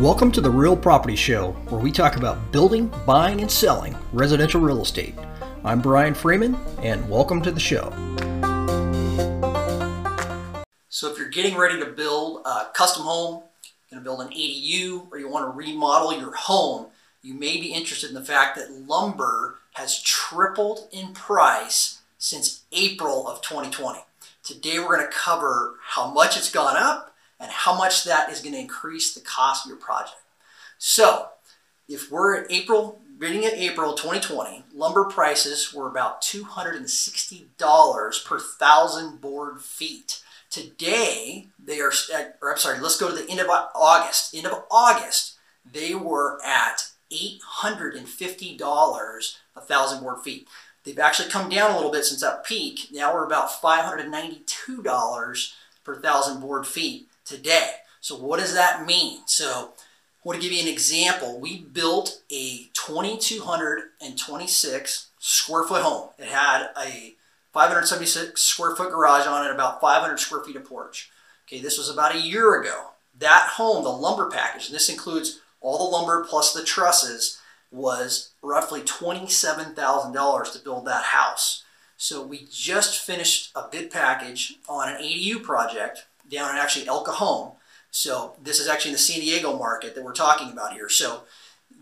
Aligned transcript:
Welcome 0.00 0.30
to 0.30 0.40
the 0.40 0.48
Real 0.48 0.76
Property 0.76 1.16
Show, 1.16 1.50
where 1.70 1.80
we 1.80 1.90
talk 1.90 2.14
about 2.14 2.52
building, 2.52 2.86
buying, 3.04 3.40
and 3.40 3.50
selling 3.50 3.96
residential 4.12 4.60
real 4.60 4.80
estate. 4.80 5.16
I'm 5.64 5.80
Brian 5.80 6.14
Freeman, 6.14 6.54
and 6.84 7.10
welcome 7.10 7.42
to 7.42 7.50
the 7.50 7.58
show. 7.58 7.90
So, 10.88 11.10
if 11.10 11.18
you're 11.18 11.30
getting 11.30 11.56
ready 11.56 11.80
to 11.80 11.86
build 11.86 12.46
a 12.46 12.66
custom 12.74 13.02
home, 13.02 13.42
going 13.90 14.00
to 14.00 14.04
build 14.04 14.20
an 14.20 14.28
ADU, 14.28 15.10
or 15.10 15.18
you 15.18 15.28
want 15.28 15.46
to 15.46 15.50
remodel 15.50 16.16
your 16.16 16.32
home, 16.32 16.86
you 17.22 17.34
may 17.34 17.60
be 17.60 17.72
interested 17.72 18.08
in 18.08 18.14
the 18.14 18.24
fact 18.24 18.56
that 18.56 18.70
lumber 18.70 19.56
has 19.72 20.00
tripled 20.00 20.86
in 20.92 21.12
price 21.12 22.02
since 22.18 22.62
April 22.70 23.26
of 23.26 23.42
2020. 23.42 23.98
Today, 24.44 24.78
we're 24.78 24.96
going 24.96 25.10
to 25.10 25.12
cover 25.12 25.74
how 25.82 26.08
much 26.12 26.36
it's 26.36 26.52
gone 26.52 26.76
up 26.76 27.07
and 27.40 27.50
how 27.50 27.76
much 27.76 28.04
that 28.04 28.30
is 28.30 28.40
going 28.40 28.54
to 28.54 28.60
increase 28.60 29.14
the 29.14 29.20
cost 29.20 29.64
of 29.64 29.70
your 29.70 29.78
project. 29.78 30.20
So, 30.78 31.28
if 31.88 32.10
we're 32.10 32.36
at 32.36 32.50
April, 32.50 33.00
beginning 33.18 33.46
at 33.46 33.54
April 33.54 33.94
2020, 33.94 34.64
lumber 34.74 35.04
prices 35.04 35.72
were 35.72 35.88
about 35.88 36.20
$260 36.22 38.24
per 38.24 38.38
thousand 38.38 39.20
board 39.20 39.60
feet. 39.60 40.22
Today, 40.50 41.48
they 41.62 41.78
are, 41.80 41.92
or 42.40 42.52
I'm 42.52 42.58
sorry, 42.58 42.80
let's 42.80 42.98
go 42.98 43.08
to 43.08 43.14
the 43.14 43.30
end 43.30 43.40
of 43.40 43.48
August. 43.48 44.34
End 44.34 44.46
of 44.46 44.64
August, 44.70 45.34
they 45.70 45.94
were 45.94 46.40
at 46.44 46.86
$850 47.12 49.36
a 49.56 49.60
thousand 49.60 50.02
board 50.02 50.22
feet. 50.22 50.48
They've 50.84 50.98
actually 50.98 51.28
come 51.30 51.50
down 51.50 51.72
a 51.72 51.76
little 51.76 51.90
bit 51.90 52.04
since 52.04 52.20
that 52.22 52.44
peak. 52.44 52.88
Now 52.92 53.12
we're 53.12 53.26
about 53.26 53.50
$592 53.50 55.52
per 55.84 56.00
thousand 56.00 56.40
board 56.40 56.66
feet 56.66 57.08
today. 57.28 57.72
So 58.00 58.16
what 58.16 58.40
does 58.40 58.54
that 58.54 58.86
mean? 58.86 59.20
So 59.26 59.74
I 59.76 59.80
want 60.24 60.40
to 60.40 60.42
give 60.42 60.52
you 60.56 60.62
an 60.62 60.68
example. 60.68 61.38
We 61.38 61.60
built 61.62 62.22
a 62.30 62.70
2,226 62.72 65.08
square 65.18 65.64
foot 65.64 65.82
home. 65.82 66.08
It 66.18 66.28
had 66.28 66.70
a 66.76 67.16
576 67.52 68.40
square 68.40 68.76
foot 68.76 68.90
garage 68.90 69.26
on 69.26 69.46
it, 69.46 69.50
about 69.50 69.80
500 69.80 70.18
square 70.18 70.42
feet 70.42 70.56
of 70.56 70.64
porch. 70.64 71.10
Okay, 71.46 71.60
this 71.60 71.78
was 71.78 71.88
about 71.88 72.14
a 72.14 72.20
year 72.20 72.60
ago. 72.60 72.90
That 73.18 73.52
home, 73.54 73.82
the 73.82 73.90
lumber 73.90 74.30
package, 74.30 74.66
and 74.66 74.74
this 74.74 74.88
includes 74.88 75.40
all 75.60 75.78
the 75.78 75.96
lumber 75.96 76.24
plus 76.28 76.52
the 76.52 76.62
trusses, 76.62 77.40
was 77.70 78.30
roughly 78.42 78.82
$27,000 78.82 80.52
to 80.52 80.58
build 80.60 80.86
that 80.86 81.04
house. 81.04 81.64
So 81.96 82.22
we 82.22 82.46
just 82.50 83.00
finished 83.00 83.50
a 83.56 83.66
bid 83.70 83.90
package 83.90 84.56
on 84.68 84.88
an 84.88 85.02
ADU 85.02 85.42
project 85.42 86.06
down 86.30 86.50
in 86.50 86.56
actually 86.56 86.88
El 86.88 87.04
Cajon. 87.04 87.52
So 87.90 88.34
this 88.42 88.60
is 88.60 88.68
actually 88.68 88.90
in 88.90 88.94
the 88.94 88.98
San 88.98 89.20
Diego 89.20 89.56
market 89.56 89.94
that 89.94 90.04
we're 90.04 90.12
talking 90.12 90.50
about 90.52 90.72
here. 90.72 90.88
So 90.88 91.22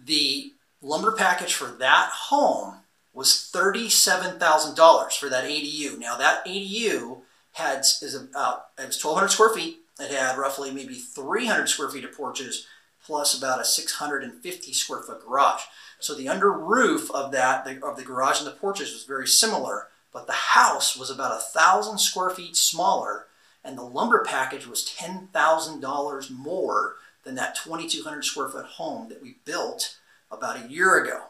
the 0.05 0.53
lumber 0.81 1.13
package 1.13 1.55
for 1.55 1.67
that 1.67 2.11
home 2.13 2.77
was 3.13 3.51
$37,000 3.53 5.19
for 5.19 5.29
that 5.29 5.45
ADU. 5.45 5.99
Now 5.99 6.17
that 6.17 6.45
ADU 6.47 7.23
had 7.53 7.81
is 7.81 8.15
about 8.15 8.67
uh, 8.79 8.83
it 8.83 8.87
was 8.87 9.03
1,200 9.03 9.29
square 9.29 9.55
feet. 9.55 9.79
It 9.99 10.11
had 10.11 10.37
roughly 10.37 10.71
maybe 10.71 10.95
300 10.95 11.69
square 11.69 11.89
feet 11.89 12.05
of 12.05 12.13
porches 12.13 12.67
plus 13.05 13.37
about 13.37 13.61
a 13.61 13.65
650 13.65 14.73
square 14.73 15.01
foot 15.01 15.25
garage. 15.27 15.63
So 15.99 16.15
the 16.15 16.29
under 16.29 16.53
roof 16.53 17.11
of 17.13 17.33
that 17.33 17.65
the, 17.65 17.85
of 17.85 17.97
the 17.97 18.05
garage 18.05 18.39
and 18.39 18.47
the 18.47 18.53
porches 18.53 18.93
was 18.93 19.05
very 19.05 19.27
similar, 19.27 19.89
but 20.13 20.27
the 20.27 20.33
house 20.33 20.97
was 20.97 21.11
about 21.11 21.37
a 21.37 21.43
thousand 21.43 21.99
square 21.99 22.31
feet 22.31 22.57
smaller 22.57 23.27
and 23.67 23.77
the 23.77 23.83
lumber 23.83 24.25
package 24.25 24.67
was 24.67 24.85
$10,000 24.99 26.31
more 26.31 26.95
than 27.25 27.35
that 27.35 27.57
2,200 27.57 28.25
square 28.25 28.49
foot 28.49 28.65
home 28.65 29.09
that 29.09 29.23
we 29.23 29.37
built 29.45 29.97
about 30.31 30.65
a 30.65 30.69
year 30.69 31.03
ago. 31.03 31.23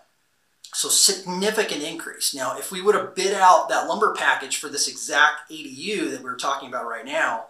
So 0.74 0.88
significant 0.88 1.82
increase. 1.82 2.34
Now, 2.34 2.58
if 2.58 2.70
we 2.70 2.82
would 2.82 2.94
have 2.94 3.14
bid 3.14 3.32
out 3.32 3.68
that 3.68 3.88
lumber 3.88 4.14
package 4.14 4.58
for 4.58 4.68
this 4.68 4.88
exact 4.88 5.50
ADU 5.50 6.10
that 6.10 6.22
we 6.22 6.28
are 6.28 6.36
talking 6.36 6.68
about 6.68 6.86
right 6.86 7.04
now, 7.04 7.46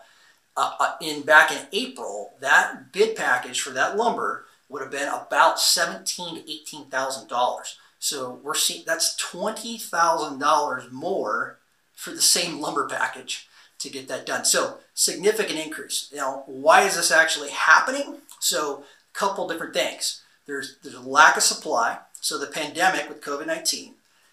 uh, 0.57 0.75
uh, 0.79 0.93
in 1.01 1.23
back 1.23 1.51
in 1.51 1.67
April, 1.73 2.35
that 2.41 2.93
bid 2.93 3.17
package 3.17 3.61
for 3.61 3.71
that 3.71 3.97
lumber 3.97 4.47
would 4.69 4.81
have 4.81 4.91
been 4.91 5.09
about 5.09 5.61
seventeen 5.61 6.37
to 6.37 6.51
eighteen 6.51 6.87
thousand 6.87 7.29
dollars. 7.29 7.79
So 7.99 8.41
we're 8.43 8.55
seeing 8.55 8.85
that's 8.87 9.17
twenty 9.17 9.77
thousand 9.77 10.39
dollars 10.39 10.91
more 10.91 11.59
for 11.95 12.13
the 12.13 12.23
same 12.23 12.61
lumber 12.61 12.89
package 12.89 13.49
to 13.79 13.91
get 13.91 14.09
that 14.09 14.27
done. 14.27 14.45
So 14.45 14.79
significant 14.95 15.59
increase. 15.59 16.13
Now, 16.15 16.45
why 16.47 16.83
is 16.83 16.97
this 16.97 17.13
actually 17.13 17.51
happening? 17.51 18.17
So 18.41 18.85
a 19.15 19.19
couple 19.19 19.49
different 19.49 19.75
things. 19.75 20.23
There's, 20.47 20.77
there's 20.83 20.95
a 20.95 21.01
lack 21.01 21.37
of 21.37 21.43
supply. 21.43 21.99
So 22.21 22.39
the 22.39 22.47
pandemic 22.47 23.09
with 23.09 23.21
COVID-19 23.21 23.93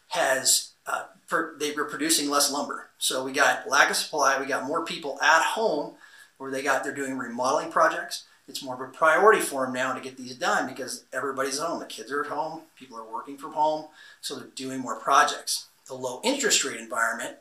has, 0.09 0.72
uh, 0.88 1.06
per, 1.28 1.58
they 1.58 1.72
were 1.72 1.86
producing 1.86 2.30
less 2.30 2.52
lumber. 2.52 2.90
So 2.98 3.24
we 3.24 3.32
got 3.32 3.70
lack 3.70 3.90
of 3.90 3.96
supply. 3.96 4.40
We 4.40 4.46
got 4.46 4.66
more 4.66 4.86
people 4.86 5.20
at 5.22 5.44
home 5.44 5.96
where 6.38 6.52
they 6.52 6.62
got, 6.62 6.84
they're 6.84 6.94
doing 6.94 7.18
remodeling 7.18 7.72
projects. 7.72 8.26
It's 8.48 8.64
more 8.64 8.76
of 8.76 8.82
a 8.82 8.92
priority 8.92 9.42
for 9.42 9.66
them 9.66 9.74
now 9.74 9.94
to 9.94 10.02
get 10.02 10.18
these 10.18 10.36
done 10.36 10.68
because 10.68 11.06
everybody's 11.14 11.59
at 11.59 11.68
home. 11.68 11.80
The 11.80 11.86
kids 11.86 12.12
are 12.12 12.24
at 12.24 12.30
home. 12.30 12.62
People 12.78 12.98
are 12.98 13.12
working 13.12 13.38
from 13.38 13.53
home. 13.53 13.86
So 14.22 14.36
they're 14.36 14.48
doing 14.56 14.80
more 14.80 15.00
projects. 15.00 15.68
The 15.88 15.94
low 15.94 16.20
interest 16.24 16.64
rate 16.64 16.80
environment 16.80 17.38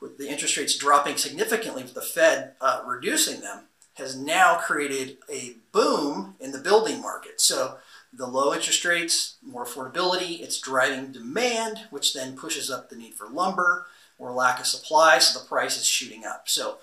with 0.00 0.18
the 0.18 0.28
interest 0.28 0.56
rates 0.56 0.76
dropping 0.76 1.16
significantly 1.16 1.82
with 1.82 1.94
the 1.94 2.02
Fed 2.02 2.52
uh, 2.60 2.82
reducing 2.86 3.40
them, 3.40 3.64
has 3.94 4.16
now 4.16 4.56
created 4.56 5.16
a 5.30 5.54
boom 5.72 6.34
in 6.38 6.52
the 6.52 6.58
building 6.58 7.00
market. 7.00 7.40
So 7.40 7.78
the 8.12 8.26
low 8.26 8.54
interest 8.54 8.84
rates, 8.84 9.36
more 9.42 9.64
affordability, 9.64 10.40
it's 10.40 10.60
driving 10.60 11.12
demand, 11.12 11.86
which 11.90 12.12
then 12.14 12.36
pushes 12.36 12.70
up 12.70 12.88
the 12.88 12.96
need 12.96 13.14
for 13.14 13.28
lumber 13.28 13.86
or 14.18 14.32
lack 14.32 14.60
of 14.60 14.66
supply, 14.66 15.18
so 15.18 15.38
the 15.38 15.46
price 15.46 15.76
is 15.76 15.86
shooting 15.86 16.24
up. 16.24 16.48
So 16.48 16.78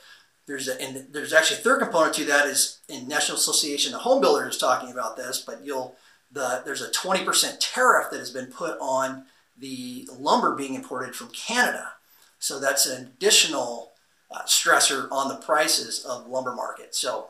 there's 0.46 0.68
a, 0.68 0.80
and 0.82 1.08
there's 1.12 1.34
actually 1.34 1.60
a 1.60 1.64
third 1.64 1.80
component 1.82 2.16
to 2.16 2.26
that 2.26 2.48
is 2.48 2.80
in 2.90 3.08
National 3.08 3.38
Association 3.38 3.94
of 3.94 4.02
Home 4.02 4.22
Builders 4.22 4.58
talking 4.58 4.92
about 4.92 5.18
this, 5.18 5.40
but 5.40 5.64
you'll 5.64 5.96
the 6.32 6.64
there's 6.66 6.82
a 6.82 6.90
20% 6.90 7.58
tariff 7.60 8.10
that 8.10 8.18
has 8.18 8.32
been 8.32 8.48
put 8.48 8.78
on 8.80 9.26
the 9.58 10.08
lumber 10.18 10.56
being 10.56 10.74
imported 10.74 11.16
from 11.16 11.30
Canada. 11.30 11.94
So 12.44 12.60
that's 12.60 12.86
an 12.86 13.02
additional 13.02 13.94
uh, 14.30 14.42
stressor 14.42 15.08
on 15.10 15.30
the 15.30 15.38
prices 15.38 16.04
of 16.04 16.26
the 16.26 16.30
lumber 16.30 16.54
market. 16.54 16.94
So 16.94 17.28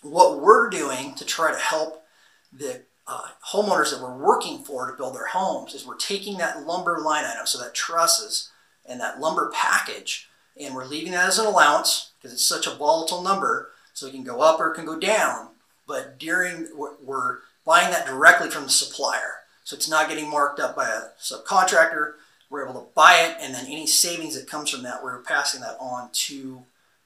what 0.00 0.40
we're 0.40 0.70
doing 0.70 1.14
to 1.16 1.26
try 1.26 1.52
to 1.52 1.58
help 1.58 2.04
the 2.50 2.84
uh, 3.06 3.28
homeowners 3.52 3.90
that 3.90 4.02
we're 4.02 4.16
working 4.16 4.64
for 4.64 4.90
to 4.90 4.96
build 4.96 5.14
their 5.14 5.26
homes 5.26 5.74
is 5.74 5.86
we're 5.86 5.98
taking 5.98 6.38
that 6.38 6.64
lumber 6.66 7.00
line 7.00 7.26
item, 7.26 7.44
so 7.44 7.58
that 7.58 7.74
trusses 7.74 8.50
and 8.88 8.98
that 8.98 9.20
lumber 9.20 9.52
package, 9.54 10.30
and 10.58 10.74
we're 10.74 10.86
leaving 10.86 11.12
that 11.12 11.28
as 11.28 11.38
an 11.38 11.44
allowance 11.44 12.12
because 12.16 12.32
it's 12.32 12.46
such 12.46 12.66
a 12.66 12.74
volatile 12.74 13.22
number, 13.22 13.68
so 13.92 14.06
it 14.06 14.12
can 14.12 14.24
go 14.24 14.40
up 14.40 14.58
or 14.58 14.70
it 14.70 14.74
can 14.74 14.86
go 14.86 14.98
down. 14.98 15.48
But 15.86 16.18
during, 16.18 16.68
we're 16.74 17.40
buying 17.66 17.90
that 17.90 18.06
directly 18.06 18.48
from 18.48 18.64
the 18.64 18.70
supplier. 18.70 19.40
So 19.64 19.76
it's 19.76 19.90
not 19.90 20.08
getting 20.08 20.30
marked 20.30 20.60
up 20.60 20.74
by 20.74 20.88
a 20.88 21.08
subcontractor. 21.20 22.14
We're 22.50 22.68
able 22.68 22.80
to 22.80 22.86
buy 22.94 23.28
it, 23.28 23.36
and 23.40 23.54
then 23.54 23.66
any 23.66 23.86
savings 23.86 24.34
that 24.34 24.50
comes 24.50 24.70
from 24.70 24.82
that, 24.82 25.04
we're 25.04 25.18
passing 25.20 25.60
that 25.60 25.76
on 25.80 26.10
to 26.12 26.64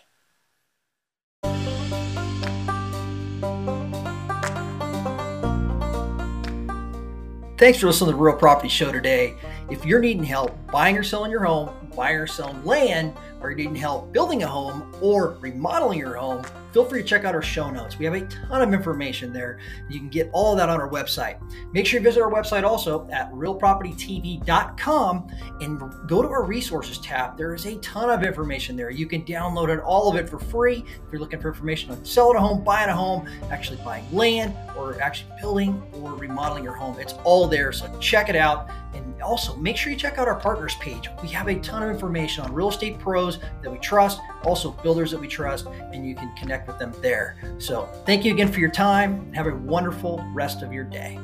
Thanks 7.57 7.77
for 7.77 7.85
listening 7.85 8.09
to 8.09 8.17
the 8.17 8.21
Real 8.21 8.35
Property 8.35 8.69
Show 8.69 8.91
today. 8.91 9.37
If 9.71 9.85
you're 9.85 10.01
needing 10.01 10.23
help 10.25 10.55
buying 10.69 10.97
or 10.97 11.03
selling 11.03 11.31
your 11.31 11.45
home, 11.45 11.69
buying 11.95 12.17
or 12.17 12.27
selling 12.27 12.63
land, 12.65 13.13
or 13.41 13.49
you're 13.49 13.57
needing 13.57 13.75
help 13.75 14.11
building 14.11 14.43
a 14.43 14.47
home 14.47 14.93
or 15.01 15.37
remodeling 15.39 15.97
your 15.97 16.15
home, 16.15 16.43
feel 16.73 16.85
free 16.85 17.01
to 17.01 17.07
check 17.07 17.23
out 17.25 17.33
our 17.33 17.41
show 17.41 17.69
notes. 17.69 17.97
We 17.97 18.05
have 18.05 18.13
a 18.13 18.25
ton 18.27 18.61
of 18.61 18.73
information 18.73 19.33
there. 19.33 19.59
You 19.89 19.99
can 19.99 20.09
get 20.09 20.29
all 20.33 20.51
of 20.51 20.57
that 20.57 20.69
on 20.69 20.79
our 20.79 20.89
website. 20.89 21.41
Make 21.73 21.85
sure 21.85 21.99
you 21.99 22.03
visit 22.03 22.21
our 22.21 22.31
website 22.31 22.63
also 22.63 23.09
at 23.11 23.31
realpropertytv.com 23.31 25.27
and 25.61 25.79
go 26.07 26.21
to 26.21 26.27
our 26.27 26.43
resources 26.43 26.97
tab. 26.99 27.37
There 27.37 27.53
is 27.55 27.65
a 27.65 27.77
ton 27.77 28.09
of 28.09 28.23
information 28.23 28.75
there. 28.75 28.89
You 28.89 29.05
can 29.07 29.23
download 29.23 29.69
it, 29.69 29.79
all 29.79 30.09
of 30.09 30.17
it 30.17 30.29
for 30.29 30.39
free. 30.39 30.85
If 30.87 31.11
you're 31.11 31.21
looking 31.21 31.39
for 31.41 31.47
information 31.49 31.91
on 31.91 32.03
selling 32.05 32.37
a 32.37 32.41
home, 32.41 32.63
buying 32.63 32.89
a 32.89 32.95
home, 32.95 33.27
actually 33.49 33.79
buying 33.83 34.05
land, 34.13 34.53
or 34.77 35.01
actually 35.01 35.31
building 35.39 35.81
or 35.93 36.13
remodeling 36.13 36.63
your 36.63 36.75
home, 36.75 36.99
it's 36.99 37.13
all 37.23 37.47
there. 37.47 37.71
So 37.71 37.89
check 37.99 38.29
it 38.29 38.35
out. 38.35 38.69
And 38.93 39.10
also 39.21 39.55
make 39.55 39.77
sure 39.77 39.91
you 39.91 39.97
check 39.97 40.17
out 40.17 40.27
our 40.27 40.39
partners 40.39 40.75
page. 40.75 41.09
We 41.21 41.29
have 41.29 41.47
a 41.47 41.55
ton 41.59 41.83
of 41.83 41.89
information 41.89 42.43
on 42.43 42.53
real 42.53 42.69
estate 42.69 42.99
pros 42.99 43.39
that 43.61 43.71
we 43.71 43.77
trust, 43.79 44.19
also 44.43 44.71
builders 44.71 45.11
that 45.11 45.19
we 45.19 45.27
trust, 45.27 45.67
and 45.93 46.07
you 46.07 46.15
can 46.15 46.33
connect 46.35 46.67
with 46.67 46.77
them 46.79 46.93
there. 47.01 47.37
So 47.59 47.87
thank 48.05 48.25
you 48.25 48.33
again 48.33 48.51
for 48.51 48.59
your 48.59 48.71
time 48.71 49.31
have 49.33 49.47
a 49.47 49.55
wonderful 49.55 50.23
rest 50.33 50.61
of 50.61 50.73
your 50.73 50.83
day. 50.83 51.17